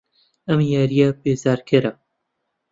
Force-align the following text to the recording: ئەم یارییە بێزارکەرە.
ئەم 0.47 0.59
یارییە 0.73 1.07
بێزارکەرە. 1.21 1.91